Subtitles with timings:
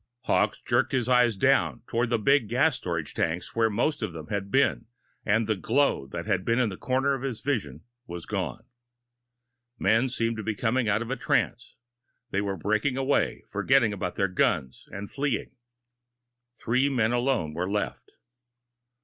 [0.21, 4.29] Hawkes jerked his eyes down toward the big gas storage tanks where most of them
[4.29, 4.87] had been,
[5.27, 8.65] and the glow that had been in the corner of his vision was gone.
[9.77, 11.75] Men seemed to be coming out of a trance.
[12.31, 15.51] They were breaking away, forgetting about their guns and fleeing.
[16.55, 18.09] Three men alone were left.